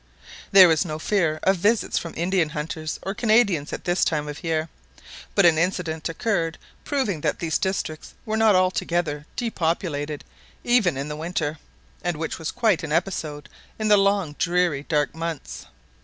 There 0.51 0.67
was 0.67 0.83
no 0.83 0.97
fear 0.97 1.39
of 1.43 1.57
visits 1.57 1.99
from 1.99 2.15
Indian 2.17 2.49
hunters 2.49 2.99
or 3.03 3.13
Canadians 3.13 3.71
at 3.71 3.83
this 3.83 4.03
time 4.03 4.27
of 4.27 4.43
year, 4.43 4.67
but 5.35 5.45
an 5.45 5.59
incident 5.59 6.09
occurred 6.09 6.57
proving 6.83 7.21
that 7.21 7.37
these 7.37 7.59
districts 7.59 8.15
were 8.25 8.35
not 8.35 8.55
altogether 8.55 9.27
depopulated 9.35 10.23
even 10.63 10.97
in 10.97 11.07
the 11.07 11.15
winter, 11.15 11.59
and 12.03 12.17
which 12.17 12.39
was 12.39 12.49
quite 12.49 12.81
an 12.81 12.91
episode 12.91 13.47
in 13.77 13.89
the 13.89 13.95
long 13.97 14.33
dreary 14.39 14.87
dark 14.89 15.13
months. 15.13 15.67